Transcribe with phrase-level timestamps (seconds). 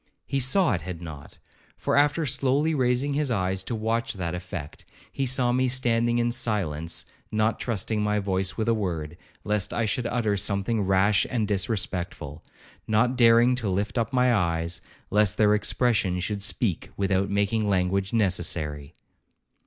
[0.25, 1.37] He saw it had not;
[1.77, 6.31] for after slowly raising his eyes to watch that effect, he saw me standing in
[6.31, 11.47] silence, not trusting my voice with a word, lest I should utter something rash and
[11.47, 18.11] disrespectful,—not daring to lift up my eyes, lest their expression should speak without making language
[18.11, 18.95] necessary.